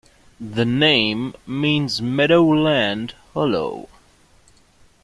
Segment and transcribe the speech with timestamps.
[0.39, 3.87] The name means meadowland hollow.